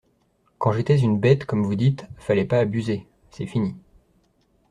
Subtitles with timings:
[0.57, 3.05] Quand j'étais une bête, comme vous dites, fallait pas abuser…
[3.29, 3.75] C'est fini.